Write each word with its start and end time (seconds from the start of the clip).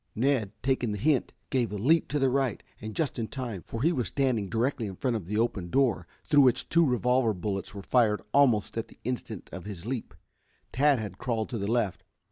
Ned, 0.15 0.51
taking 0.63 0.93
the 0.93 0.97
hint, 0.97 1.31
gave 1.51 1.71
a 1.71 1.77
leap 1.77 2.07
to 2.07 2.17
the 2.17 2.31
right, 2.31 2.63
and 2.81 2.95
just 2.95 3.19
in 3.19 3.27
time, 3.27 3.61
for 3.67 3.83
he 3.83 3.91
was 3.91 4.07
standing 4.07 4.49
directly 4.49 4.87
in 4.87 4.95
front 4.95 5.15
of 5.15 5.27
the 5.27 5.37
open 5.37 5.69
door, 5.69 6.07
through 6.23 6.41
which 6.41 6.67
two 6.69 6.83
revolver 6.87 7.35
bullets 7.35 7.75
were 7.75 7.83
fired 7.83 8.23
almost 8.33 8.79
at 8.79 8.87
the 8.87 8.97
instant 9.03 9.47
of 9.53 9.65
his 9.65 9.85
leap. 9.85 10.15
Tad 10.73 10.97
had 10.97 11.19
crawled 11.19 11.49
to 11.49 11.59
the 11.59 11.69
left. 11.69 12.01